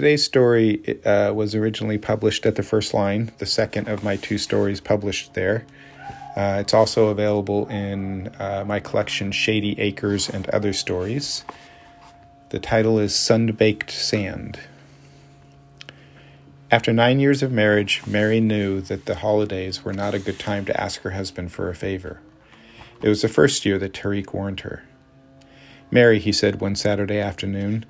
today's 0.00 0.24
story 0.24 0.98
uh, 1.04 1.30
was 1.30 1.54
originally 1.54 1.98
published 1.98 2.46
at 2.46 2.54
the 2.54 2.62
first 2.62 2.94
line, 2.94 3.30
the 3.36 3.44
second 3.44 3.86
of 3.86 4.02
my 4.02 4.16
two 4.16 4.38
stories 4.38 4.80
published 4.80 5.34
there. 5.34 5.66
Uh, 6.34 6.56
it's 6.58 6.72
also 6.72 7.08
available 7.08 7.68
in 7.68 8.34
uh, 8.38 8.64
my 8.66 8.80
collection, 8.80 9.30
Shady 9.30 9.78
Acres 9.78 10.30
and 10.30 10.48
Other 10.48 10.72
Stories. 10.72 11.44
The 12.48 12.58
title 12.58 12.98
is 12.98 13.14
Sun 13.14 13.48
Baked 13.48 13.90
Sand. 13.90 14.58
After 16.70 16.94
nine 16.94 17.20
years 17.20 17.42
of 17.42 17.52
marriage, 17.52 18.00
Mary 18.06 18.40
knew 18.40 18.80
that 18.80 19.04
the 19.04 19.16
holidays 19.16 19.84
were 19.84 19.92
not 19.92 20.14
a 20.14 20.18
good 20.18 20.38
time 20.38 20.64
to 20.64 20.80
ask 20.80 21.02
her 21.02 21.10
husband 21.10 21.52
for 21.52 21.68
a 21.68 21.74
favor. 21.74 22.22
It 23.02 23.10
was 23.10 23.20
the 23.20 23.28
first 23.28 23.66
year 23.66 23.78
that 23.78 23.92
Tariq 23.92 24.32
warned 24.32 24.60
her. 24.60 24.82
Mary, 25.90 26.18
he 26.18 26.32
said 26.32 26.62
one 26.62 26.74
Saturday 26.74 27.18
afternoon, 27.18 27.84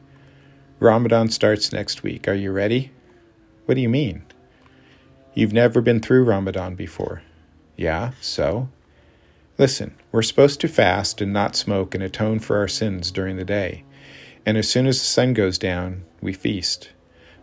Ramadan 0.80 1.28
starts 1.28 1.74
next 1.74 2.02
week. 2.02 2.26
Are 2.26 2.32
you 2.32 2.50
ready? 2.52 2.90
What 3.66 3.74
do 3.74 3.82
you 3.82 3.88
mean? 3.90 4.24
You've 5.34 5.52
never 5.52 5.82
been 5.82 6.00
through 6.00 6.24
Ramadan 6.24 6.74
before. 6.74 7.20
Yeah, 7.76 8.12
so? 8.22 8.70
Listen, 9.58 9.94
we're 10.10 10.22
supposed 10.22 10.58
to 10.62 10.68
fast 10.68 11.20
and 11.20 11.34
not 11.34 11.54
smoke 11.54 11.94
and 11.94 12.02
atone 12.02 12.38
for 12.38 12.56
our 12.56 12.66
sins 12.66 13.10
during 13.10 13.36
the 13.36 13.44
day. 13.44 13.84
And 14.46 14.56
as 14.56 14.70
soon 14.70 14.86
as 14.86 14.98
the 14.98 15.04
sun 15.04 15.34
goes 15.34 15.58
down, 15.58 16.04
we 16.22 16.32
feast. 16.32 16.92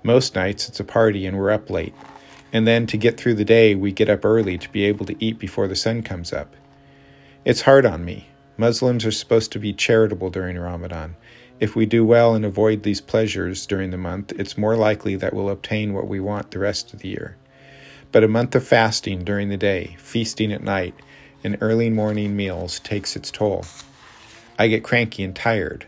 Most 0.02 0.34
nights 0.34 0.68
it's 0.68 0.80
a 0.80 0.84
party 0.84 1.28
and 1.28 1.38
we're 1.38 1.52
up 1.52 1.70
late. 1.70 1.94
And 2.52 2.66
then 2.66 2.88
to 2.88 2.98
get 2.98 3.18
through 3.20 3.36
the 3.36 3.46
day, 3.46 3.76
we 3.76 3.92
get 3.92 4.10
up 4.10 4.26
early 4.26 4.58
to 4.58 4.70
be 4.70 4.84
able 4.86 5.06
to 5.06 5.24
eat 5.24 5.38
before 5.38 5.68
the 5.68 5.76
sun 5.76 6.02
comes 6.02 6.34
up. 6.34 6.56
It's 7.46 7.62
hard 7.62 7.86
on 7.86 8.04
me. 8.04 8.30
Muslims 8.58 9.06
are 9.06 9.12
supposed 9.12 9.52
to 9.52 9.60
be 9.60 9.74
charitable 9.74 10.32
during 10.32 10.58
Ramadan. 10.58 11.16
If 11.60 11.76
we 11.76 11.88
do 11.88 12.06
well 12.06 12.36
and 12.36 12.46
avoid 12.46 12.84
these 12.84 13.02
pleasures 13.02 13.66
during 13.66 13.90
the 13.90 13.98
month, 13.98 14.32
it's 14.34 14.58
more 14.58 14.76
likely 14.76 15.16
that 15.16 15.34
we'll 15.34 15.50
obtain 15.50 15.94
what 15.94 16.08
we 16.08 16.20
want 16.20 16.52
the 16.52 16.60
rest 16.60 16.94
of 16.94 17.00
the 17.00 17.10
year. 17.10 17.36
But 18.12 18.24
a 18.24 18.28
month 18.28 18.54
of 18.56 18.68
fasting 18.68 19.24
during 19.24 19.50
the 19.50 19.58
day, 19.58 19.96
feasting 20.00 20.54
at 20.54 20.64
night, 20.64 20.94
and 21.44 21.58
early 21.60 21.90
morning 21.90 22.36
meals 22.36 22.80
takes 22.80 23.16
its 23.16 23.32
toll. 23.32 23.66
I 24.60 24.68
get 24.68 24.84
cranky 24.84 25.24
and 25.24 25.36
tired. 25.36 25.88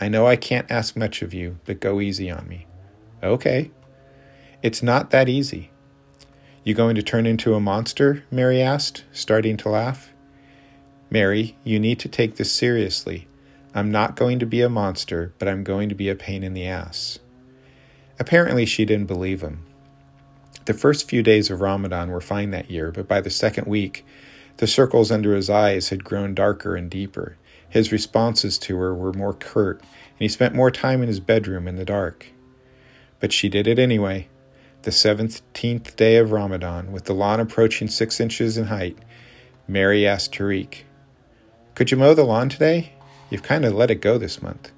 I 0.00 0.08
know 0.08 0.26
I 0.26 0.36
can't 0.36 0.70
ask 0.70 0.96
much 0.96 1.22
of 1.22 1.34
you, 1.34 1.58
but 1.66 1.80
go 1.80 2.00
easy 2.00 2.30
on 2.30 2.48
me. 2.48 2.66
Okay. 3.22 3.70
It's 4.62 4.82
not 4.82 5.10
that 5.10 5.28
easy. 5.28 5.70
You 6.64 6.74
going 6.74 6.94
to 6.96 7.02
turn 7.02 7.26
into 7.26 7.54
a 7.54 7.60
monster? 7.60 8.24
Mary 8.30 8.62
asked, 8.62 9.04
starting 9.12 9.56
to 9.58 9.68
laugh. 9.68 10.12
Mary, 11.10 11.56
you 11.64 11.78
need 11.78 11.98
to 12.00 12.08
take 12.08 12.36
this 12.36 12.50
seriously. 12.50 13.26
I'm 13.74 13.90
not 13.90 14.16
going 14.16 14.38
to 14.38 14.46
be 14.46 14.60
a 14.60 14.68
monster, 14.68 15.32
but 15.38 15.48
I'm 15.48 15.64
going 15.64 15.88
to 15.88 15.94
be 15.94 16.08
a 16.08 16.14
pain 16.14 16.42
in 16.42 16.54
the 16.54 16.66
ass. 16.66 17.18
Apparently, 18.18 18.66
she 18.66 18.84
didn't 18.84 19.06
believe 19.06 19.40
him. 19.40 19.64
The 20.66 20.74
first 20.74 21.08
few 21.08 21.22
days 21.22 21.50
of 21.50 21.60
Ramadan 21.60 22.10
were 22.10 22.20
fine 22.20 22.50
that 22.50 22.70
year, 22.70 22.92
but 22.92 23.08
by 23.08 23.20
the 23.20 23.30
second 23.30 23.66
week, 23.66 24.04
the 24.58 24.66
circles 24.66 25.10
under 25.10 25.34
his 25.34 25.50
eyes 25.50 25.88
had 25.88 26.04
grown 26.04 26.34
darker 26.34 26.76
and 26.76 26.90
deeper. 26.90 27.36
His 27.68 27.90
responses 27.90 28.58
to 28.58 28.76
her 28.76 28.94
were 28.94 29.14
more 29.14 29.32
curt, 29.32 29.80
and 29.80 30.18
he 30.18 30.28
spent 30.28 30.54
more 30.54 30.70
time 30.70 31.00
in 31.00 31.08
his 31.08 31.20
bedroom 31.20 31.66
in 31.66 31.76
the 31.76 31.84
dark. 31.84 32.26
But 33.18 33.32
she 33.32 33.48
did 33.48 33.66
it 33.66 33.78
anyway. 33.78 34.28
The 34.82 34.92
seventeenth 34.92 35.96
day 35.96 36.16
of 36.16 36.32
Ramadan, 36.32 36.92
with 36.92 37.04
the 37.04 37.14
lawn 37.14 37.40
approaching 37.40 37.88
six 37.88 38.20
inches 38.20 38.58
in 38.58 38.66
height, 38.66 38.98
Mary 39.66 40.06
asked 40.06 40.34
Tariq, 40.34 40.82
could 41.74 41.90
you 41.90 41.96
mow 41.96 42.12
the 42.12 42.24
lawn 42.24 42.50
today? 42.50 42.92
You've 43.32 43.42
kind 43.42 43.64
of 43.64 43.72
let 43.72 43.90
it 43.90 44.02
go 44.02 44.18
this 44.18 44.42
month. 44.42 44.72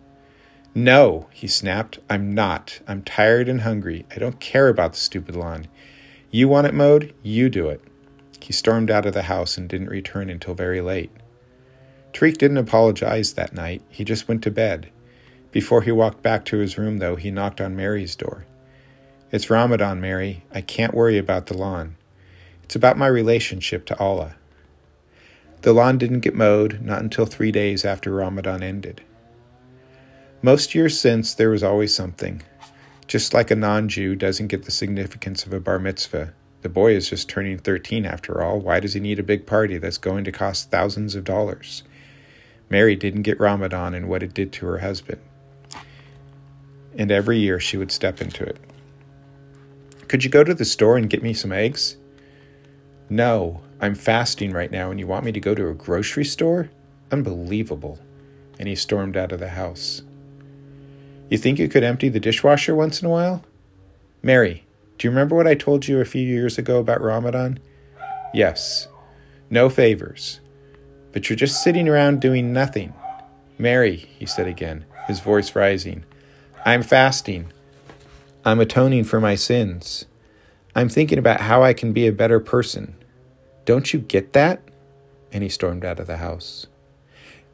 No, 0.76 1.26
he 1.32 1.48
snapped. 1.48 1.98
I'm 2.08 2.36
not. 2.36 2.78
I'm 2.86 3.02
tired 3.02 3.48
and 3.48 3.62
hungry. 3.62 4.06
I 4.14 4.20
don't 4.20 4.38
care 4.38 4.68
about 4.68 4.92
the 4.92 5.00
stupid 5.00 5.34
lawn. 5.34 5.66
You 6.30 6.46
want 6.46 6.68
it 6.68 6.72
mowed? 6.72 7.12
You 7.24 7.50
do 7.50 7.68
it. 7.68 7.80
He 8.40 8.52
stormed 8.52 8.92
out 8.92 9.06
of 9.06 9.12
the 9.12 9.22
house 9.22 9.58
and 9.58 9.68
didn't 9.68 9.88
return 9.90 10.30
until 10.30 10.54
very 10.54 10.80
late. 10.80 11.10
Tariq 12.12 12.38
didn't 12.38 12.58
apologize 12.58 13.32
that 13.32 13.54
night. 13.54 13.82
He 13.88 14.04
just 14.04 14.28
went 14.28 14.44
to 14.44 14.52
bed. 14.52 14.88
Before 15.50 15.82
he 15.82 15.90
walked 15.90 16.22
back 16.22 16.44
to 16.44 16.58
his 16.58 16.78
room, 16.78 16.98
though, 16.98 17.16
he 17.16 17.32
knocked 17.32 17.60
on 17.60 17.74
Mary's 17.74 18.14
door. 18.14 18.46
It's 19.32 19.50
Ramadan, 19.50 20.00
Mary. 20.00 20.44
I 20.52 20.60
can't 20.60 20.94
worry 20.94 21.18
about 21.18 21.46
the 21.46 21.56
lawn. 21.56 21.96
It's 22.62 22.76
about 22.76 22.98
my 22.98 23.08
relationship 23.08 23.84
to 23.86 23.98
Allah. 23.98 24.36
The 25.64 25.72
lawn 25.72 25.96
didn't 25.96 26.20
get 26.20 26.34
mowed 26.34 26.82
not 26.82 27.00
until 27.00 27.24
three 27.24 27.50
days 27.50 27.86
after 27.86 28.10
Ramadan 28.10 28.62
ended. 28.62 29.00
Most 30.42 30.74
years 30.74 31.00
since, 31.00 31.32
there 31.32 31.48
was 31.48 31.62
always 31.62 31.94
something. 31.94 32.42
Just 33.06 33.32
like 33.32 33.50
a 33.50 33.56
non 33.56 33.88
Jew 33.88 34.14
doesn't 34.14 34.48
get 34.48 34.66
the 34.66 34.70
significance 34.70 35.46
of 35.46 35.54
a 35.54 35.60
bar 35.60 35.78
mitzvah. 35.78 36.34
The 36.60 36.68
boy 36.68 36.94
is 36.94 37.08
just 37.08 37.30
turning 37.30 37.56
13 37.56 38.04
after 38.04 38.42
all. 38.42 38.60
Why 38.60 38.78
does 38.78 38.92
he 38.92 39.00
need 39.00 39.18
a 39.18 39.22
big 39.22 39.46
party 39.46 39.78
that's 39.78 39.96
going 39.96 40.24
to 40.24 40.32
cost 40.32 40.70
thousands 40.70 41.14
of 41.14 41.24
dollars? 41.24 41.82
Mary 42.68 42.94
didn't 42.94 43.22
get 43.22 43.40
Ramadan 43.40 43.94
and 43.94 44.06
what 44.06 44.22
it 44.22 44.34
did 44.34 44.52
to 44.52 44.66
her 44.66 44.80
husband. 44.80 45.22
And 46.94 47.10
every 47.10 47.38
year 47.38 47.58
she 47.58 47.78
would 47.78 47.90
step 47.90 48.20
into 48.20 48.44
it. 48.44 48.58
Could 50.08 50.24
you 50.24 50.30
go 50.30 50.44
to 50.44 50.52
the 50.52 50.66
store 50.66 50.98
and 50.98 51.08
get 51.08 51.22
me 51.22 51.32
some 51.32 51.52
eggs? 51.52 51.96
No, 53.08 53.62
I'm 53.84 53.94
fasting 53.94 54.52
right 54.52 54.70
now 54.70 54.90
and 54.90 54.98
you 54.98 55.06
want 55.06 55.26
me 55.26 55.32
to 55.32 55.40
go 55.40 55.54
to 55.54 55.68
a 55.68 55.74
grocery 55.74 56.24
store? 56.24 56.70
Unbelievable. 57.12 57.98
And 58.58 58.66
he 58.66 58.74
stormed 58.74 59.14
out 59.14 59.30
of 59.30 59.40
the 59.40 59.50
house. 59.50 60.00
You 61.28 61.36
think 61.36 61.58
you 61.58 61.68
could 61.68 61.84
empty 61.84 62.08
the 62.08 62.18
dishwasher 62.18 62.74
once 62.74 63.02
in 63.02 63.06
a 63.06 63.10
while? 63.10 63.44
Mary, 64.22 64.64
do 64.96 65.06
you 65.06 65.10
remember 65.10 65.36
what 65.36 65.46
I 65.46 65.54
told 65.54 65.86
you 65.86 66.00
a 66.00 66.06
few 66.06 66.26
years 66.26 66.56
ago 66.56 66.78
about 66.78 67.02
Ramadan? 67.02 67.58
Yes. 68.32 68.88
No 69.50 69.68
favors. 69.68 70.40
But 71.12 71.28
you're 71.28 71.36
just 71.36 71.62
sitting 71.62 71.86
around 71.86 72.22
doing 72.22 72.54
nothing. 72.54 72.94
Mary, 73.58 74.08
he 74.18 74.24
said 74.24 74.48
again, 74.48 74.86
his 75.06 75.20
voice 75.20 75.54
rising, 75.54 76.04
I'm 76.64 76.82
fasting. 76.82 77.52
I'm 78.46 78.60
atoning 78.60 79.04
for 79.04 79.20
my 79.20 79.34
sins. 79.34 80.06
I'm 80.74 80.88
thinking 80.88 81.18
about 81.18 81.42
how 81.42 81.62
I 81.62 81.74
can 81.74 81.92
be 81.92 82.06
a 82.06 82.12
better 82.12 82.40
person. 82.40 82.94
Don't 83.64 83.92
you 83.92 84.00
get 84.00 84.32
that? 84.32 84.62
And 85.32 85.42
he 85.42 85.48
stormed 85.48 85.84
out 85.84 86.00
of 86.00 86.06
the 86.06 86.18
house. 86.18 86.66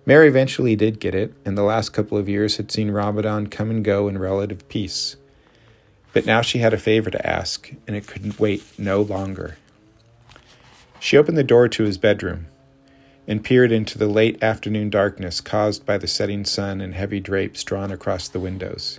Mary 0.06 0.28
eventually 0.28 0.74
did 0.76 1.00
get 1.00 1.14
it, 1.14 1.32
and 1.44 1.56
the 1.56 1.62
last 1.62 1.90
couple 1.90 2.18
of 2.18 2.28
years 2.28 2.56
had 2.56 2.72
seen 2.72 2.90
Ramadan 2.90 3.46
come 3.46 3.70
and 3.70 3.84
go 3.84 4.08
in 4.08 4.18
relative 4.18 4.68
peace. 4.68 5.16
But 6.12 6.26
now 6.26 6.40
she 6.40 6.58
had 6.58 6.74
a 6.74 6.78
favor 6.78 7.10
to 7.10 7.26
ask, 7.26 7.70
and 7.86 7.94
it 7.94 8.06
couldn't 8.06 8.40
wait 8.40 8.64
no 8.78 9.02
longer. 9.02 9.56
She 10.98 11.16
opened 11.16 11.38
the 11.38 11.44
door 11.44 11.68
to 11.68 11.84
his 11.84 11.98
bedroom 11.98 12.46
and 13.26 13.44
peered 13.44 13.70
into 13.70 13.96
the 13.96 14.08
late 14.08 14.42
afternoon 14.42 14.90
darkness 14.90 15.40
caused 15.40 15.86
by 15.86 15.96
the 15.96 16.08
setting 16.08 16.44
sun 16.44 16.80
and 16.80 16.94
heavy 16.94 17.20
drapes 17.20 17.62
drawn 17.62 17.92
across 17.92 18.26
the 18.26 18.40
windows. 18.40 18.98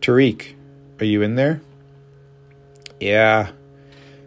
Tariq, 0.00 0.54
are 1.00 1.04
you 1.04 1.20
in 1.20 1.34
there? 1.34 1.60
Yeah, 2.98 3.50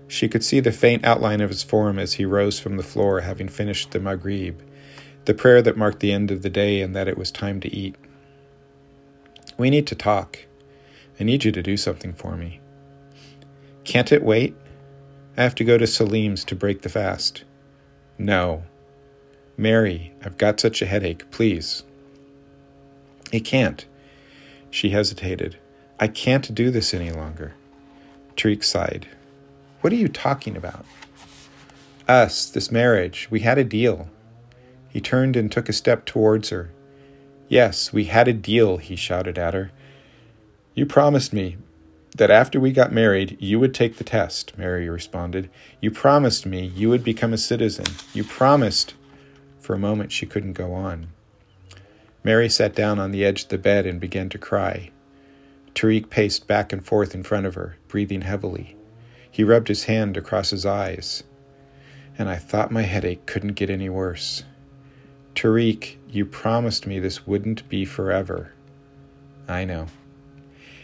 she 0.10 0.28
could 0.28 0.44
see 0.44 0.60
the 0.60 0.72
faint 0.72 1.06
outline 1.06 1.40
of 1.40 1.52
his 1.52 1.62
form 1.62 2.00
as 2.00 2.14
he 2.14 2.26
rose 2.26 2.60
from 2.60 2.78
the 2.78 2.84
floor, 2.84 3.22
having 3.22 3.48
finished 3.48 3.92
the 3.92 4.00
Maghrib, 4.00 4.60
the 5.26 5.36
prayer 5.36 5.62
that 5.62 5.78
marked 5.78 6.00
the 6.00 6.12
end 6.12 6.32
of 6.32 6.42
the 6.42 6.50
day 6.50 6.82
and 6.82 6.96
that 6.96 7.08
it 7.08 7.18
was 7.18 7.32
time 7.32 7.60
to 7.62 7.74
eat. 7.74 7.96
We 9.56 9.70
need 9.70 9.86
to 9.86 9.96
talk. 9.96 10.40
I 11.20 11.24
need 11.24 11.44
you 11.44 11.52
to 11.52 11.62
do 11.62 11.78
something 11.78 12.14
for 12.14 12.36
me. 12.36 12.60
Can't 13.84 14.12
it 14.12 14.24
wait? 14.24 14.56
I 15.38 15.44
have 15.44 15.54
to 15.56 15.64
go 15.64 15.78
to 15.78 15.86
Salim's 15.86 16.44
to 16.46 16.56
break 16.56 16.82
the 16.82 16.90
fast. 16.90 17.44
No. 18.18 18.64
Mary, 19.58 20.16
I've 20.26 20.40
got 20.40 20.60
such 20.60 20.82
a 20.82 20.88
headache, 20.88 21.30
please. 21.30 21.84
It 23.32 23.42
can't. 23.42 23.86
She 24.72 24.90
hesitated. 24.90 25.58
I 26.00 26.08
can't 26.08 26.56
do 26.56 26.72
this 26.72 26.96
any 26.96 27.12
longer. 27.12 27.54
Tariq 28.36 28.64
sighed. 28.64 29.08
What 29.82 29.94
are 29.94 29.98
you 29.98 30.10
talking 30.10 30.58
about? 30.58 30.86
Us, 32.08 32.50
this 32.50 32.70
marriage. 32.70 33.28
We 33.32 33.40
had 33.40 33.58
a 33.58 33.64
deal. 33.64 34.10
He 34.90 35.00
turned 35.00 35.38
and 35.38 35.50
took 35.50 35.70
a 35.70 35.74
step 35.74 36.06
towards 36.06 36.50
her. 36.50 36.72
Yes, 37.48 37.94
we 37.94 38.06
had 38.06 38.28
a 38.28 38.34
deal, 38.34 38.78
he 38.78 38.96
shouted 38.96 39.38
at 39.38 39.54
her. 39.54 39.72
You 40.76 40.86
promised 40.86 41.32
me 41.32 41.58
that 42.18 42.30
after 42.30 42.60
we 42.60 42.72
got 42.72 42.92
married, 42.92 43.38
you 43.40 43.60
would 43.60 43.74
take 43.74 43.98
the 43.98 44.04
test, 44.04 44.58
Mary 44.58 44.90
responded. 44.90 45.50
You 45.80 45.92
promised 45.92 46.46
me 46.46 46.66
you 46.66 46.90
would 46.90 47.04
become 47.04 47.32
a 47.32 47.38
citizen. 47.38 47.86
You 48.14 48.24
promised. 48.24 48.96
For 49.60 49.74
a 49.76 49.80
moment, 49.80 50.12
she 50.12 50.26
couldn't 50.26 50.54
go 50.54 50.74
on. 50.74 51.08
Mary 52.24 52.50
sat 52.50 52.76
down 52.76 53.00
on 53.00 53.12
the 53.12 53.24
edge 53.24 53.44
of 53.44 53.50
the 53.50 53.58
bed 53.58 53.86
and 53.86 54.00
began 54.00 54.28
to 54.30 54.38
cry. 54.38 54.92
Tariq 55.74 56.10
paced 56.10 56.48
back 56.48 56.74
and 56.74 56.86
forth 56.86 57.16
in 57.16 57.24
front 57.24 57.46
of 57.46 57.56
her, 57.56 57.78
breathing 57.88 58.22
heavily. 58.22 58.76
He 59.32 59.44
rubbed 59.44 59.68
his 59.68 59.86
hand 59.86 60.18
across 60.18 60.50
his 60.50 60.66
eyes, 60.66 61.24
and 62.18 62.30
I 62.30 62.36
thought 62.36 62.72
my 62.72 62.84
headache 62.84 63.26
couldn't 63.26 63.54
get 63.54 63.70
any 63.70 63.90
worse. 63.90 64.44
Tariq, 65.36 65.96
you 66.10 66.26
promised 66.26 66.86
me 66.86 67.00
this 67.00 67.26
wouldn't 67.26 67.68
be 67.70 67.86
forever. 67.86 68.52
I 69.48 69.66
know. 69.66 69.88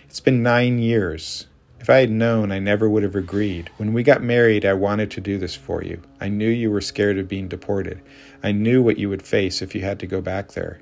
It's 0.06 0.20
been 0.20 0.42
nine 0.42 0.80
years. 0.80 1.48
If 1.80 1.90
I 1.90 1.98
had 1.98 2.10
known, 2.10 2.52
I 2.52 2.60
never 2.60 2.90
would 2.90 3.04
have 3.04 3.16
agreed. 3.16 3.70
When 3.78 3.94
we 3.94 4.02
got 4.02 4.24
married, 4.24 4.66
I 4.66 4.74
wanted 4.74 5.12
to 5.12 5.22
do 5.22 5.38
this 5.38 5.56
for 5.56 5.84
you. 5.84 6.02
I 6.22 6.30
knew 6.30 6.50
you 6.50 6.72
were 6.72 6.82
scared 6.82 7.18
of 7.18 7.28
being 7.28 7.48
deported. 7.48 8.02
I 8.42 8.54
knew 8.54 8.82
what 8.82 8.98
you 8.98 9.10
would 9.10 9.22
face 9.22 9.62
if 9.62 9.76
you 9.76 9.82
had 9.82 10.00
to 10.00 10.08
go 10.08 10.22
back 10.22 10.54
there. 10.54 10.80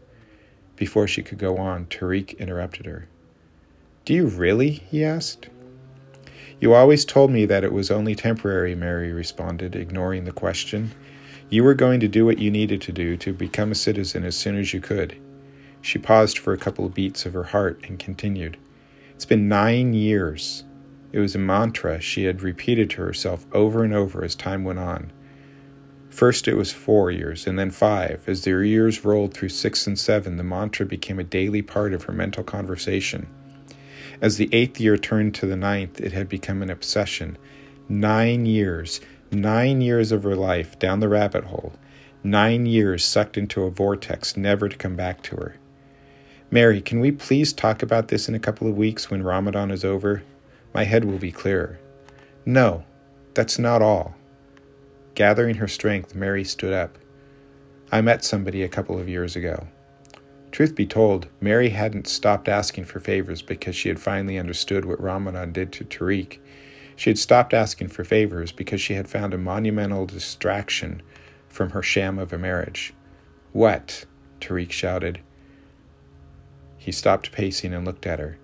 Before 0.76 1.08
she 1.08 1.24
could 1.24 1.40
go 1.40 1.58
on, 1.58 1.88
Tariq 1.88 2.38
interrupted 2.38 2.86
her. 2.86 3.08
Do 4.06 4.14
you 4.14 4.28
really? 4.28 4.70
he 4.70 5.04
asked. 5.04 5.50
You 6.64 6.76
always 6.76 7.04
told 7.04 7.30
me 7.30 7.44
that 7.48 7.66
it 7.66 7.74
was 7.74 7.92
only 7.92 8.16
temporary, 8.16 8.74
Mary 8.74 9.12
responded, 9.12 9.76
ignoring 9.76 10.24
the 10.24 10.32
question. 10.32 10.94
You 11.50 11.62
were 11.62 11.74
going 11.74 12.00
to 12.00 12.08
do 12.08 12.26
what 12.26 12.38
you 12.38 12.50
needed 12.50 12.80
to 12.84 12.94
do 12.94 13.18
to 13.18 13.34
become 13.34 13.74
a 13.74 13.76
citizen 13.76 14.24
as 14.24 14.38
soon 14.38 14.58
as 14.58 14.74
you 14.74 14.80
could. 14.80 15.18
She 15.82 16.00
paused 16.00 16.38
for 16.38 16.54
a 16.54 16.58
couple 16.58 16.86
of 16.86 16.94
beats 16.94 17.26
of 17.26 17.34
her 17.34 17.44
heart 17.44 17.84
and 17.86 18.00
continued. 18.00 18.56
It's 19.14 19.26
been 19.26 19.50
nine 19.50 19.94
years. 19.94 20.64
It 21.12 21.20
was 21.20 21.36
a 21.36 21.38
mantra 21.38 22.00
she 22.00 22.24
had 22.24 22.42
repeated 22.42 22.90
to 22.92 23.02
herself 23.02 23.46
over 23.52 23.84
and 23.84 23.94
over 23.94 24.24
as 24.24 24.34
time 24.34 24.64
went 24.64 24.80
on. 24.80 25.12
First, 26.10 26.48
it 26.48 26.56
was 26.56 26.72
four 26.72 27.12
years, 27.12 27.46
and 27.46 27.60
then 27.60 27.72
five. 27.72 28.24
As 28.26 28.46
the 28.46 28.52
years 28.52 29.04
rolled 29.04 29.34
through 29.34 29.50
six 29.50 29.86
and 29.86 30.00
seven, 30.00 30.38
the 30.38 30.46
mantra 30.46 30.86
became 30.86 31.20
a 31.20 31.26
daily 31.26 31.62
part 31.62 31.94
of 31.94 32.04
her 32.04 32.14
mental 32.14 32.46
conversation. 32.46 33.28
As 34.24 34.38
the 34.38 34.48
eighth 34.54 34.80
year 34.80 34.96
turned 34.96 35.36
to 35.36 35.46
the 35.46 35.58
ninth, 35.58 36.00
it 36.00 36.14
had 36.14 36.30
become 36.30 36.62
an 36.62 36.70
obsession. 36.70 37.38
Nine 37.90 38.46
years, 38.46 39.02
nine 39.34 39.82
years 39.82 40.14
of 40.14 40.24
her 40.24 40.34
life 40.34 40.80
down 40.80 41.02
the 41.02 41.10
rabbit 41.10 41.44
hole, 41.44 41.74
nine 42.24 42.66
years 42.66 43.04
sucked 43.04 43.38
into 43.38 43.64
a 43.64 43.70
vortex 43.70 44.38
never 44.38 44.70
to 44.70 44.78
come 44.78 44.96
back 44.96 45.24
to 45.24 45.36
her. 45.36 45.58
Mary, 46.50 46.80
can 46.80 47.02
we 47.02 47.12
please 47.12 47.52
talk 47.52 47.84
about 47.84 48.08
this 48.08 48.30
in 48.30 48.34
a 48.34 48.40
couple 48.40 48.66
of 48.66 48.78
weeks 48.78 49.12
when 49.12 49.24
Ramadan 49.24 49.72
is 49.72 49.84
over? 49.84 50.24
My 50.74 50.86
head 50.86 51.04
will 51.04 51.18
be 51.18 51.34
clearer. 51.34 51.78
No, 52.46 52.86
that's 53.34 53.60
not 53.60 53.82
all. 53.82 54.16
Gathering 55.16 55.56
her 55.56 55.68
strength, 55.68 56.16
Mary 56.16 56.46
stood 56.46 56.72
up. 56.72 56.98
I 57.92 58.00
met 58.00 58.24
somebody 58.24 58.64
a 58.64 58.70
couple 58.70 58.98
of 58.98 59.10
years 59.10 59.36
ago. 59.36 59.68
Truth 60.54 60.76
be 60.76 60.86
told, 60.86 61.30
Mary 61.42 61.70
hadn't 61.70 62.06
stopped 62.06 62.48
asking 62.48 62.86
for 62.86 63.00
favors 63.00 63.42
because 63.42 63.76
she 63.76 63.90
had 63.90 64.00
finally 64.00 64.38
understood 64.38 64.86
what 64.86 65.02
Ramadan 65.02 65.52
did 65.52 65.72
to 65.74 65.84
Tariq. 65.84 66.38
She 66.96 67.10
had 67.10 67.18
stopped 67.18 67.56
asking 67.56 67.88
for 67.88 68.04
favors 68.04 68.52
because 68.52 68.80
she 68.80 68.94
had 68.94 69.08
found 69.08 69.34
a 69.34 69.40
monumental 69.40 70.06
distraction 70.06 71.02
from 71.50 71.72
her 71.72 71.82
sham 71.82 72.20
of 72.20 72.32
a 72.32 72.38
marriage. 72.38 72.94
What? 73.52 74.06
Tariq 74.42 74.72
shouted. 74.72 75.22
He 76.78 76.92
stopped 76.92 77.32
pacing 77.32 77.74
and 77.74 77.84
looked 77.84 78.06
at 78.06 78.20
her. 78.20 78.38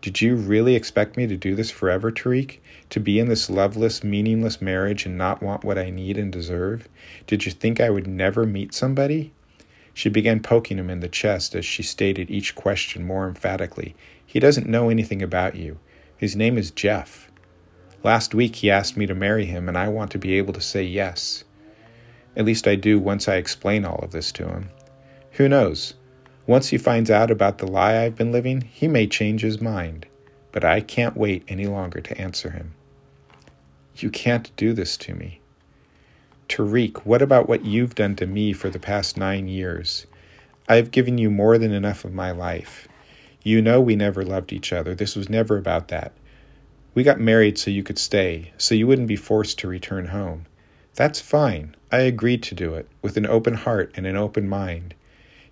Did 0.00 0.22
you 0.22 0.36
really 0.36 0.74
expect 0.74 1.18
me 1.18 1.26
to 1.26 1.36
do 1.36 1.54
this 1.54 1.70
forever, 1.70 2.10
Tariq? 2.10 2.58
To 2.88 3.00
be 3.00 3.18
in 3.18 3.28
this 3.28 3.50
loveless, 3.50 4.02
meaningless 4.02 4.62
marriage 4.62 5.04
and 5.04 5.18
not 5.18 5.42
want 5.42 5.62
what 5.62 5.76
I 5.76 5.90
need 5.90 6.16
and 6.16 6.32
deserve? 6.32 6.88
Did 7.26 7.44
you 7.44 7.52
think 7.52 7.80
I 7.80 7.90
would 7.90 8.06
never 8.06 8.46
meet 8.46 8.72
somebody? 8.72 9.34
She 9.94 10.08
began 10.08 10.40
poking 10.40 10.78
him 10.78 10.90
in 10.90 11.00
the 11.00 11.08
chest 11.08 11.54
as 11.54 11.64
she 11.64 11.84
stated 11.84 12.28
each 12.28 12.56
question 12.56 13.04
more 13.04 13.28
emphatically. 13.28 13.94
He 14.26 14.40
doesn't 14.40 14.68
know 14.68 14.90
anything 14.90 15.22
about 15.22 15.54
you. 15.54 15.78
His 16.16 16.34
name 16.34 16.58
is 16.58 16.72
Jeff. 16.72 17.30
Last 18.02 18.34
week 18.34 18.56
he 18.56 18.70
asked 18.70 18.96
me 18.96 19.06
to 19.06 19.14
marry 19.14 19.46
him, 19.46 19.68
and 19.68 19.78
I 19.78 19.88
want 19.88 20.10
to 20.10 20.18
be 20.18 20.36
able 20.36 20.52
to 20.52 20.60
say 20.60 20.82
yes. 20.82 21.44
At 22.36 22.44
least 22.44 22.66
I 22.66 22.74
do 22.74 22.98
once 22.98 23.28
I 23.28 23.36
explain 23.36 23.84
all 23.84 24.00
of 24.00 24.10
this 24.10 24.32
to 24.32 24.48
him. 24.48 24.70
Who 25.32 25.48
knows? 25.48 25.94
Once 26.46 26.68
he 26.68 26.76
finds 26.76 27.10
out 27.10 27.30
about 27.30 27.58
the 27.58 27.66
lie 27.66 28.02
I've 28.02 28.16
been 28.16 28.32
living, 28.32 28.62
he 28.62 28.88
may 28.88 29.06
change 29.06 29.42
his 29.42 29.60
mind. 29.60 30.06
But 30.52 30.64
I 30.64 30.80
can't 30.80 31.16
wait 31.16 31.44
any 31.48 31.66
longer 31.66 32.00
to 32.00 32.18
answer 32.20 32.50
him. 32.50 32.74
You 33.96 34.10
can't 34.10 34.54
do 34.56 34.72
this 34.72 34.96
to 34.98 35.14
me. 35.14 35.40
Tariq, 36.48 36.98
what 36.98 37.22
about 37.22 37.48
what 37.48 37.64
you've 37.64 37.94
done 37.94 38.16
to 38.16 38.26
me 38.26 38.52
for 38.52 38.70
the 38.70 38.78
past 38.78 39.16
nine 39.16 39.48
years? 39.48 40.06
I've 40.68 40.90
given 40.90 41.18
you 41.18 41.30
more 41.30 41.58
than 41.58 41.72
enough 41.72 42.04
of 42.04 42.12
my 42.12 42.30
life. 42.30 42.88
You 43.42 43.60
know 43.60 43.80
we 43.80 43.96
never 43.96 44.24
loved 44.24 44.52
each 44.52 44.72
other. 44.72 44.94
This 44.94 45.16
was 45.16 45.28
never 45.28 45.56
about 45.56 45.88
that. 45.88 46.12
We 46.94 47.02
got 47.02 47.20
married 47.20 47.58
so 47.58 47.70
you 47.70 47.82
could 47.82 47.98
stay, 47.98 48.52
so 48.56 48.74
you 48.74 48.86
wouldn't 48.86 49.08
be 49.08 49.16
forced 49.16 49.58
to 49.58 49.68
return 49.68 50.06
home. 50.06 50.46
That's 50.94 51.20
fine. 51.20 51.74
I 51.90 51.98
agreed 51.98 52.42
to 52.44 52.54
do 52.54 52.74
it, 52.74 52.88
with 53.02 53.16
an 53.16 53.26
open 53.26 53.54
heart 53.54 53.92
and 53.96 54.06
an 54.06 54.16
open 54.16 54.48
mind. 54.48 54.94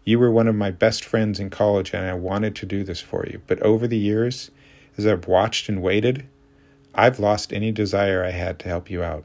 You 0.05 0.19
were 0.19 0.31
one 0.31 0.49
of 0.49 0.55
my 0.55 0.71
best 0.71 1.05
friends 1.05 1.41
in 1.41 1.51
college, 1.51 1.93
and 1.93 2.07
I 2.07 2.15
wanted 2.15 2.55
to 2.57 2.67
do 2.67 2.85
this 2.85 3.01
for 3.01 3.27
you. 3.27 3.43
But 3.47 3.61
over 3.61 3.87
the 3.87 3.99
years, 3.99 4.51
as 4.97 5.07
I've 5.07 5.27
watched 5.27 5.69
and 5.69 5.83
waited, 5.83 6.27
I've 6.95 7.19
lost 7.19 7.53
any 7.53 7.73
desire 7.73 8.25
I 8.25 8.31
had 8.31 8.59
to 8.61 8.69
help 8.69 8.91
you 8.91 9.03
out. 9.03 9.25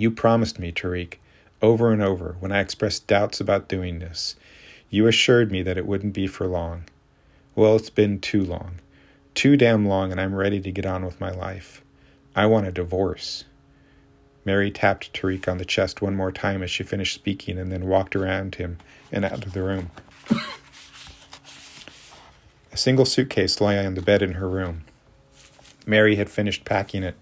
You 0.00 0.10
promised 0.10 0.58
me, 0.58 0.72
Tariq, 0.72 1.16
over 1.60 1.92
and 1.92 2.00
over, 2.00 2.36
when 2.40 2.52
I 2.52 2.60
expressed 2.60 3.06
doubts 3.06 3.38
about 3.38 3.68
doing 3.68 3.98
this. 3.98 4.34
You 4.88 5.06
assured 5.06 5.52
me 5.52 5.60
that 5.60 5.76
it 5.76 5.84
wouldn't 5.84 6.14
be 6.14 6.26
for 6.26 6.46
long. 6.46 6.84
Well, 7.54 7.76
it's 7.76 7.90
been 7.90 8.18
too 8.18 8.42
long. 8.42 8.76
Too 9.34 9.58
damn 9.58 9.86
long, 9.86 10.10
and 10.10 10.18
I'm 10.18 10.34
ready 10.34 10.58
to 10.58 10.72
get 10.72 10.86
on 10.86 11.04
with 11.04 11.20
my 11.20 11.30
life. 11.30 11.84
I 12.34 12.46
want 12.46 12.66
a 12.66 12.72
divorce. 12.72 13.44
Mary 14.42 14.70
tapped 14.70 15.12
Tariq 15.12 15.46
on 15.46 15.58
the 15.58 15.66
chest 15.66 16.00
one 16.00 16.16
more 16.16 16.32
time 16.32 16.62
as 16.62 16.70
she 16.70 16.82
finished 16.82 17.14
speaking 17.14 17.58
and 17.58 17.70
then 17.70 17.86
walked 17.86 18.16
around 18.16 18.54
him 18.54 18.78
and 19.12 19.26
out 19.26 19.44
of 19.44 19.52
the 19.52 19.62
room. 19.62 19.90
a 22.72 22.76
single 22.78 23.04
suitcase 23.04 23.60
lay 23.60 23.84
on 23.84 23.96
the 23.96 24.00
bed 24.00 24.22
in 24.22 24.32
her 24.32 24.48
room. 24.48 24.84
Mary 25.84 26.16
had 26.16 26.30
finished 26.30 26.64
packing 26.64 27.02
it 27.02 27.16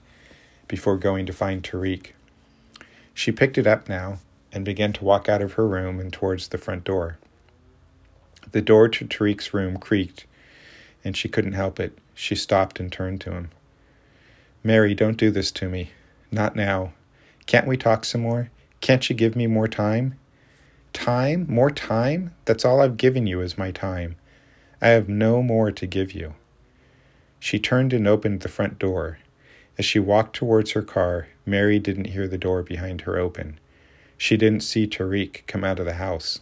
before 0.69 0.97
going 0.97 1.27
to 1.27 1.33
find 1.33 1.65
Tariq. 1.65 2.13
She 3.19 3.33
picked 3.33 3.59
it 3.59 3.67
up 3.67 3.89
now 3.89 4.21
and 4.53 4.65
began 4.65 4.93
to 4.93 5.05
walk 5.05 5.29
out 5.29 5.43
of 5.43 5.55
her 5.55 5.67
room 5.67 5.99
and 5.99 6.13
towards 6.13 6.47
the 6.47 6.57
front 6.57 6.85
door. 6.85 7.19
The 8.53 8.63
door 8.63 8.89
to 8.91 9.05
Tariq's 9.05 9.53
room 9.53 9.77
creaked, 9.79 10.25
and 11.03 11.17
she 11.17 11.29
couldn't 11.29 11.55
help 11.55 11.81
it. 11.81 11.99
She 12.15 12.37
stopped 12.37 12.79
and 12.79 12.93
turned 12.93 13.21
to 13.23 13.33
him. 13.33 13.51
Mary, 14.63 14.95
don't 14.95 15.17
do 15.17 15.33
this 15.33 15.51
to 15.51 15.69
me. 15.69 15.91
Not 16.31 16.55
now. 16.55 16.93
Can't 17.47 17.67
we 17.67 17.77
talk 17.77 18.05
some 18.05 18.21
more? 18.21 18.51
Can't 18.81 19.11
you 19.11 19.17
give 19.17 19.35
me 19.35 19.49
more 19.49 19.67
time? 19.67 20.17
Time? 20.93 21.45
More 21.49 21.73
time? 21.73 22.37
That's 22.45 22.65
all 22.65 22.81
I've 22.81 22.97
given 22.97 23.27
you 23.27 23.41
is 23.41 23.59
my 23.59 23.73
time. 23.73 24.15
I 24.81 24.91
have 24.91 25.09
no 25.09 25.43
more 25.43 25.73
to 25.73 25.87
give 25.89 26.13
you. 26.13 26.37
She 27.41 27.59
turned 27.59 27.93
and 27.93 28.07
opened 28.07 28.43
the 28.43 28.49
front 28.49 28.79
door. 28.79 29.19
As 29.79 29.85
she 29.85 30.01
walked 30.01 30.35
towards 30.35 30.73
her 30.73 30.83
car, 30.83 31.29
Mary 31.47 31.79
didn't 31.79 32.07
hear 32.07 32.27
the 32.27 32.37
door 32.37 32.63
behind 32.63 33.03
her 33.03 33.17
open. 33.17 33.61
She 34.17 34.37
didn't 34.37 34.63
see 34.63 34.87
Tariq 34.89 35.47
come 35.47 35.63
out 35.63 35.79
of 35.79 35.87
the 35.87 35.95
house. 35.95 36.41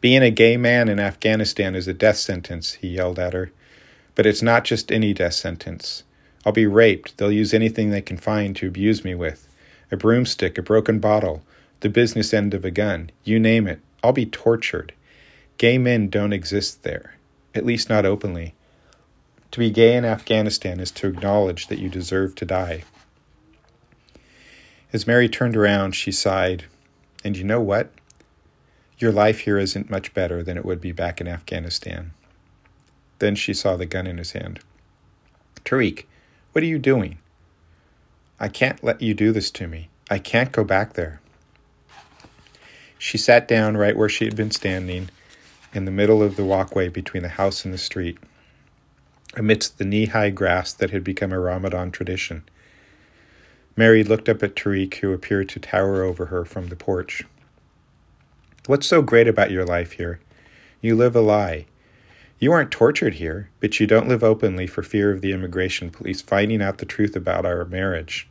Being 0.00 0.22
a 0.22 0.30
gay 0.30 0.56
man 0.56 0.88
in 0.88 0.98
Afghanistan 0.98 1.74
is 1.74 1.86
a 1.86 1.92
death 1.92 2.16
sentence, 2.16 2.74
he 2.74 2.88
yelled 2.88 3.18
at 3.18 3.34
her. 3.34 3.50
But 4.14 4.24
it's 4.24 4.40
not 4.40 4.64
just 4.64 4.90
any 4.90 5.12
death 5.12 5.34
sentence. 5.34 6.04
I'll 6.46 6.52
be 6.52 6.66
raped. 6.66 7.18
They'll 7.18 7.30
use 7.30 7.52
anything 7.52 7.90
they 7.90 8.00
can 8.00 8.16
find 8.16 8.56
to 8.56 8.68
abuse 8.68 9.04
me 9.04 9.14
with 9.14 9.46
a 9.90 9.96
broomstick, 9.96 10.56
a 10.58 10.62
broken 10.62 10.98
bottle, 10.98 11.42
the 11.80 11.88
business 11.88 12.32
end 12.32 12.54
of 12.54 12.64
a 12.64 12.70
gun, 12.70 13.10
you 13.22 13.38
name 13.38 13.66
it. 13.66 13.80
I'll 14.02 14.12
be 14.12 14.26
tortured. 14.26 14.92
Gay 15.58 15.78
men 15.78 16.08
don't 16.08 16.32
exist 16.32 16.82
there, 16.82 17.16
at 17.54 17.66
least 17.66 17.88
not 17.88 18.06
openly. 18.06 18.54
To 19.56 19.60
be 19.60 19.70
gay 19.70 19.96
in 19.96 20.04
Afghanistan 20.04 20.80
is 20.80 20.90
to 20.90 21.06
acknowledge 21.06 21.68
that 21.68 21.78
you 21.78 21.88
deserve 21.88 22.34
to 22.34 22.44
die. 22.44 22.84
As 24.92 25.06
Mary 25.06 25.30
turned 25.30 25.56
around, 25.56 25.92
she 25.92 26.12
sighed, 26.12 26.66
And 27.24 27.38
you 27.38 27.42
know 27.42 27.62
what? 27.62 27.90
Your 28.98 29.12
life 29.12 29.38
here 29.38 29.56
isn't 29.56 29.88
much 29.88 30.12
better 30.12 30.42
than 30.42 30.58
it 30.58 30.66
would 30.66 30.82
be 30.82 30.92
back 30.92 31.22
in 31.22 31.26
Afghanistan. 31.26 32.12
Then 33.18 33.34
she 33.34 33.54
saw 33.54 33.78
the 33.78 33.86
gun 33.86 34.06
in 34.06 34.18
his 34.18 34.32
hand. 34.32 34.60
Tariq, 35.64 36.04
what 36.52 36.62
are 36.62 36.66
you 36.66 36.78
doing? 36.78 37.16
I 38.38 38.48
can't 38.48 38.84
let 38.84 39.00
you 39.00 39.14
do 39.14 39.32
this 39.32 39.50
to 39.52 39.66
me. 39.66 39.88
I 40.10 40.18
can't 40.18 40.52
go 40.52 40.64
back 40.64 40.92
there. 40.92 41.22
She 42.98 43.16
sat 43.16 43.48
down 43.48 43.78
right 43.78 43.96
where 43.96 44.10
she 44.10 44.26
had 44.26 44.36
been 44.36 44.50
standing, 44.50 45.08
in 45.72 45.86
the 45.86 45.90
middle 45.90 46.22
of 46.22 46.36
the 46.36 46.44
walkway 46.44 46.90
between 46.90 47.22
the 47.22 47.30
house 47.30 47.64
and 47.64 47.72
the 47.72 47.78
street 47.78 48.18
amidst 49.36 49.78
the 49.78 49.84
knee 49.84 50.06
high 50.06 50.30
grass 50.30 50.72
that 50.72 50.90
had 50.90 51.04
become 51.04 51.32
a 51.32 51.38
Ramadan 51.38 51.90
tradition. 51.90 52.42
Mary 53.76 54.02
looked 54.02 54.28
up 54.28 54.42
at 54.42 54.56
Tariq, 54.56 54.94
who 54.94 55.12
appeared 55.12 55.48
to 55.50 55.60
tower 55.60 56.02
over 56.02 56.26
her 56.26 56.44
from 56.44 56.68
the 56.68 56.76
porch. 56.76 57.24
What's 58.66 58.86
so 58.86 59.02
great 59.02 59.28
about 59.28 59.50
your 59.50 59.64
life 59.64 59.92
here? 59.92 60.18
You 60.80 60.96
live 60.96 61.14
a 61.14 61.20
lie. 61.20 61.66
You 62.38 62.52
aren't 62.52 62.70
tortured 62.70 63.14
here, 63.14 63.50
but 63.60 63.78
you 63.78 63.86
don't 63.86 64.08
live 64.08 64.24
openly 64.24 64.66
for 64.66 64.82
fear 64.82 65.10
of 65.12 65.20
the 65.20 65.32
immigration 65.32 65.90
police 65.90 66.20
finding 66.20 66.62
out 66.62 66.78
the 66.78 66.86
truth 66.86 67.14
about 67.14 67.46
our 67.46 67.64
marriage. 67.64 68.28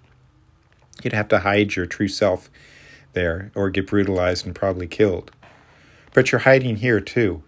You'd 1.03 1.13
have 1.13 1.27
to 1.29 1.39
hide 1.39 1.75
your 1.75 1.85
true 1.85 2.07
self 2.07 2.49
there, 3.13 3.51
or 3.55 3.69
get 3.69 3.87
brutalized 3.87 4.45
and 4.45 4.53
probably 4.53 4.87
killed. 4.87 5.31
But 6.13 6.31
you're 6.31 6.39
hiding 6.39 6.77
here, 6.77 6.99
too. 6.99 7.43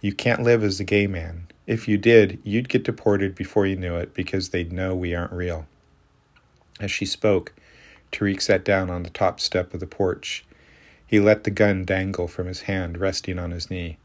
You 0.00 0.14
can't 0.14 0.42
live 0.42 0.62
as 0.62 0.80
a 0.80 0.84
gay 0.84 1.06
man. 1.06 1.49
If 1.66 1.86
you 1.86 1.98
did, 1.98 2.40
you'd 2.42 2.68
get 2.68 2.84
deported 2.84 3.34
before 3.34 3.66
you 3.66 3.76
knew 3.76 3.96
it 3.96 4.14
because 4.14 4.48
they'd 4.48 4.72
know 4.72 4.94
we 4.94 5.14
aren't 5.14 5.32
real. 5.32 5.66
As 6.80 6.90
she 6.90 7.04
spoke, 7.04 7.52
Tariq 8.12 8.40
sat 8.40 8.64
down 8.64 8.90
on 8.90 9.02
the 9.02 9.10
top 9.10 9.40
step 9.40 9.72
of 9.72 9.80
the 9.80 9.86
porch. 9.86 10.44
He 11.06 11.20
let 11.20 11.44
the 11.44 11.50
gun 11.50 11.84
dangle 11.84 12.28
from 12.28 12.46
his 12.46 12.62
hand, 12.62 12.98
resting 12.98 13.38
on 13.38 13.50
his 13.50 13.70
knee. 13.70 13.98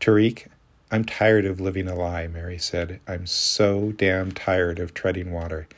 Tariq, 0.00 0.46
I'm 0.90 1.04
tired 1.04 1.44
of 1.44 1.60
living 1.60 1.86
a 1.86 1.94
lie, 1.94 2.26
Mary 2.26 2.58
said. 2.58 3.00
I'm 3.06 3.26
so 3.26 3.92
damn 3.92 4.32
tired 4.32 4.80
of 4.80 4.94
treading 4.94 5.30
water. 5.30 5.68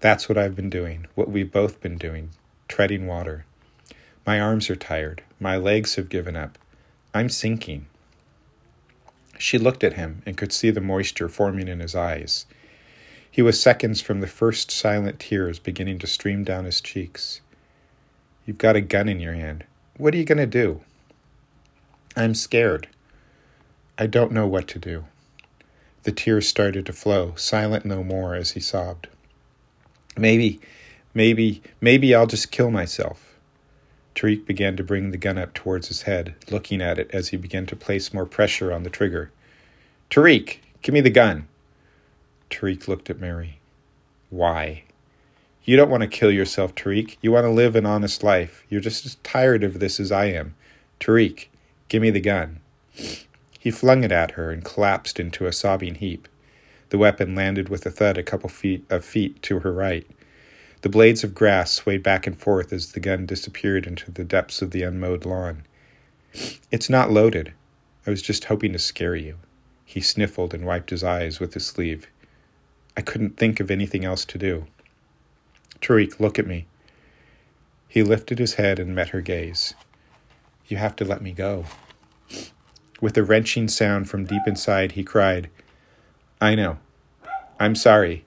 That's 0.00 0.28
what 0.28 0.38
I've 0.38 0.54
been 0.54 0.70
doing, 0.70 1.06
what 1.14 1.30
we've 1.30 1.50
both 1.50 1.80
been 1.80 1.98
doing, 1.98 2.30
treading 2.68 3.06
water. 3.06 3.44
My 4.26 4.40
arms 4.40 4.70
are 4.70 4.76
tired. 4.76 5.22
My 5.38 5.56
legs 5.56 5.96
have 5.96 6.08
given 6.08 6.36
up. 6.36 6.58
I'm 7.12 7.28
sinking. 7.28 7.86
She 9.38 9.58
looked 9.58 9.84
at 9.84 9.94
him 9.94 10.22
and 10.24 10.36
could 10.36 10.52
see 10.52 10.70
the 10.70 10.80
moisture 10.80 11.28
forming 11.28 11.68
in 11.68 11.80
his 11.80 11.94
eyes. 11.94 12.46
He 13.30 13.42
was 13.42 13.60
seconds 13.60 14.00
from 14.00 14.20
the 14.20 14.26
first 14.26 14.70
silent 14.70 15.20
tears 15.20 15.58
beginning 15.58 15.98
to 15.98 16.06
stream 16.06 16.42
down 16.42 16.64
his 16.64 16.80
cheeks. 16.80 17.42
You've 18.46 18.58
got 18.58 18.76
a 18.76 18.80
gun 18.80 19.08
in 19.08 19.20
your 19.20 19.34
hand. 19.34 19.64
What 19.98 20.14
are 20.14 20.16
you 20.16 20.24
going 20.24 20.38
to 20.38 20.46
do? 20.46 20.80
I'm 22.16 22.34
scared. 22.34 22.88
I 23.98 24.06
don't 24.06 24.32
know 24.32 24.46
what 24.46 24.68
to 24.68 24.78
do. 24.78 25.04
The 26.04 26.12
tears 26.12 26.48
started 26.48 26.86
to 26.86 26.92
flow, 26.92 27.34
silent 27.34 27.84
no 27.84 28.04
more 28.04 28.34
as 28.34 28.52
he 28.52 28.60
sobbed. 28.60 29.08
Maybe, 30.16 30.60
maybe, 31.12 31.62
maybe 31.80 32.14
I'll 32.14 32.26
just 32.26 32.52
kill 32.52 32.70
myself. 32.70 33.25
Tariq 34.16 34.46
began 34.46 34.76
to 34.78 34.82
bring 34.82 35.10
the 35.10 35.18
gun 35.18 35.36
up 35.36 35.52
towards 35.52 35.88
his 35.88 36.02
head, 36.02 36.34
looking 36.50 36.80
at 36.80 36.98
it 36.98 37.10
as 37.12 37.28
he 37.28 37.36
began 37.36 37.66
to 37.66 37.76
place 37.76 38.14
more 38.14 38.24
pressure 38.24 38.72
on 38.72 38.82
the 38.82 38.90
trigger. 38.90 39.30
Tariq, 40.10 40.56
give 40.80 40.94
me 40.94 41.02
the 41.02 41.10
gun. 41.10 41.46
Tariq 42.50 42.88
looked 42.88 43.10
at 43.10 43.20
Mary. 43.20 43.58
Why? 44.30 44.84
You 45.64 45.76
don't 45.76 45.90
want 45.90 46.02
to 46.02 46.08
kill 46.08 46.30
yourself, 46.30 46.74
Tariq. 46.74 47.18
You 47.20 47.30
want 47.30 47.44
to 47.44 47.50
live 47.50 47.76
an 47.76 47.84
honest 47.84 48.24
life. 48.24 48.64
You're 48.70 48.80
just 48.80 49.04
as 49.04 49.16
tired 49.16 49.62
of 49.62 49.80
this 49.80 50.00
as 50.00 50.10
I 50.10 50.26
am. 50.26 50.54
Tariq, 50.98 51.48
give 51.88 52.00
me 52.00 52.10
the 52.10 52.20
gun. 52.20 52.60
He 53.58 53.70
flung 53.70 54.02
it 54.02 54.12
at 54.12 54.30
her 54.32 54.50
and 54.50 54.64
collapsed 54.64 55.20
into 55.20 55.46
a 55.46 55.52
sobbing 55.52 55.96
heap. 55.96 56.26
The 56.88 56.98
weapon 56.98 57.34
landed 57.34 57.68
with 57.68 57.84
a 57.84 57.90
thud 57.90 58.16
a 58.16 58.22
couple 58.22 58.48
feet 58.48 58.86
of 58.88 59.04
feet 59.04 59.42
to 59.42 59.58
her 59.58 59.72
right. 59.72 60.06
The 60.82 60.88
blades 60.88 61.24
of 61.24 61.34
grass 61.34 61.72
swayed 61.72 62.02
back 62.02 62.26
and 62.26 62.38
forth 62.38 62.72
as 62.72 62.92
the 62.92 63.00
gun 63.00 63.26
disappeared 63.26 63.86
into 63.86 64.10
the 64.10 64.24
depths 64.24 64.62
of 64.62 64.70
the 64.70 64.82
unmowed 64.82 65.24
lawn. 65.24 65.64
It's 66.70 66.90
not 66.90 67.10
loaded. 67.10 67.54
I 68.06 68.10
was 68.10 68.22
just 68.22 68.44
hoping 68.44 68.72
to 68.72 68.78
scare 68.78 69.16
you. 69.16 69.36
He 69.84 70.00
sniffled 70.00 70.52
and 70.52 70.66
wiped 70.66 70.90
his 70.90 71.02
eyes 71.02 71.40
with 71.40 71.54
his 71.54 71.66
sleeve. 71.66 72.08
I 72.96 73.00
couldn't 73.00 73.36
think 73.36 73.58
of 73.58 73.70
anything 73.70 74.04
else 74.04 74.24
to 74.26 74.38
do. 74.38 74.66
Tariq, 75.80 76.20
look 76.20 76.38
at 76.38 76.46
me. 76.46 76.66
He 77.88 78.02
lifted 78.02 78.38
his 78.38 78.54
head 78.54 78.78
and 78.78 78.94
met 78.94 79.08
her 79.08 79.22
gaze. 79.22 79.74
You 80.66 80.76
have 80.76 80.96
to 80.96 81.04
let 81.04 81.22
me 81.22 81.32
go. 81.32 81.64
With 83.00 83.16
a 83.16 83.22
wrenching 83.22 83.68
sound 83.68 84.10
from 84.10 84.24
deep 84.24 84.42
inside, 84.46 84.92
he 84.92 85.04
cried, 85.04 85.48
I 86.40 86.54
know. 86.54 86.78
I'm 87.58 87.74
sorry. 87.74 88.25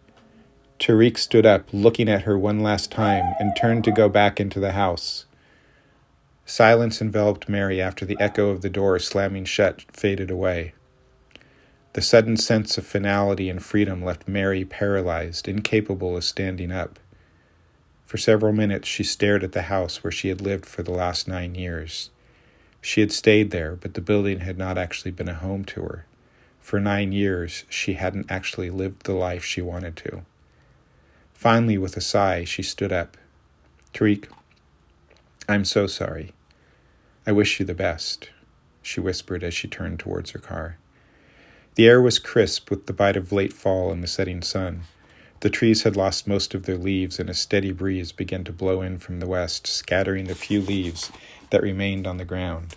Tariq 0.80 1.18
stood 1.18 1.46
up, 1.46 1.68
looking 1.74 2.08
at 2.08 2.22
her 2.22 2.38
one 2.38 2.62
last 2.62 2.90
time, 2.90 3.36
and 3.40 3.56
turned 3.56 3.84
to 3.84 3.92
go 3.92 4.08
back 4.08 4.40
into 4.40 4.60
the 4.60 4.72
house. 4.72 5.26
Silence 6.46 7.02
enveloped 7.02 7.50
Mary 7.50 7.82
after 7.82 8.06
the 8.06 8.18
echo 8.20 8.50
of 8.50 8.62
the 8.62 8.70
door 8.70 8.98
slamming 8.98 9.46
shut 9.46 9.84
faded 9.92 10.32
away. 10.32 10.74
The 11.94 12.02
sudden 12.02 12.38
sense 12.38 12.78
of 12.78 12.86
finality 12.86 13.50
and 13.50 13.62
freedom 13.62 14.04
left 14.04 14.28
Mary 14.28 14.64
paralyzed, 14.64 15.48
incapable 15.48 16.16
of 16.16 16.24
standing 16.24 16.72
up. 16.72 16.98
For 18.06 18.18
several 18.18 18.54
minutes 18.54 18.88
she 18.88 19.04
stared 19.04 19.44
at 19.44 19.52
the 19.52 19.64
house 19.64 20.04
where 20.04 20.12
she 20.12 20.30
had 20.30 20.42
lived 20.42 20.66
for 20.66 20.82
the 20.82 20.92
last 20.92 21.28
nine 21.28 21.56
years. 21.56 22.10
She 22.82 23.02
had 23.02 23.12
stayed 23.12 23.52
there, 23.52 23.76
but 23.76 23.96
the 23.96 24.02
building 24.02 24.40
had 24.40 24.58
not 24.58 24.78
actually 24.78 25.12
been 25.12 25.30
a 25.30 25.34
home 25.34 25.66
to 25.66 25.82
her. 25.82 26.06
For 26.60 26.80
nine 26.80 27.12
years, 27.12 27.66
she 27.70 27.94
hadn't 27.94 28.32
actually 28.32 28.70
lived 28.70 29.04
the 29.04 29.14
life 29.14 29.44
she 29.44 29.62
wanted 29.62 29.96
to. 29.98 30.24
Finally, 31.40 31.78
with 31.78 31.96
a 31.96 32.02
sigh, 32.02 32.44
she 32.44 32.62
stood 32.62 32.92
up. 32.92 33.16
Tariq, 33.94 34.26
I'm 35.48 35.64
so 35.64 35.88
sorry. 35.88 36.34
I 37.26 37.32
wish 37.32 37.62
you 37.62 37.66
the 37.66 37.74
best, 37.74 38.30
she 38.82 39.00
whispered 39.00 39.42
as 39.42 39.54
she 39.54 39.70
turned 39.70 40.02
towards 40.02 40.32
her 40.32 40.40
car. 40.40 40.76
The 41.76 41.88
air 41.88 42.02
was 42.02 42.20
crisp 42.20 42.70
with 42.70 42.88
the 42.88 42.94
bite 42.94 43.16
of 43.16 43.32
late 43.32 43.54
fall 43.54 43.90
and 43.90 44.04
the 44.04 44.08
setting 44.08 44.42
sun. 44.42 44.82
The 45.40 45.50
trees 45.50 45.84
had 45.84 45.96
lost 45.96 46.28
most 46.28 46.54
of 46.54 46.64
their 46.64 46.76
leaves, 46.76 47.22
and 47.22 47.30
a 47.30 47.34
steady 47.34 47.72
breeze 47.72 48.12
began 48.12 48.44
to 48.44 48.52
blow 48.52 48.82
in 48.82 48.98
from 48.98 49.22
the 49.22 49.28
west, 49.30 49.66
scattering 49.66 50.26
the 50.26 50.36
few 50.36 50.60
leaves 50.60 51.10
that 51.52 51.62
remained 51.64 52.06
on 52.06 52.18
the 52.18 52.26
ground. 52.26 52.76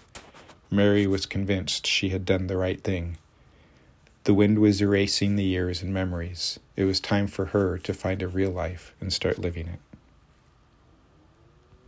Mary 0.70 1.08
was 1.08 1.26
convinced 1.26 1.84
she 1.84 2.10
had 2.10 2.24
done 2.24 2.46
the 2.46 2.56
right 2.56 2.84
thing. 2.84 3.18
The 4.24 4.34
wind 4.34 4.60
was 4.60 4.80
erasing 4.80 5.34
the 5.34 5.42
years 5.42 5.82
and 5.82 5.92
memories. 5.92 6.60
It 6.76 6.84
was 6.84 7.00
time 7.00 7.26
for 7.26 7.46
her 7.46 7.76
to 7.78 7.92
find 7.92 8.22
a 8.22 8.28
real 8.28 8.52
life 8.52 8.94
and 9.00 9.12
start 9.12 9.38
living 9.38 9.66
it. 9.66 9.80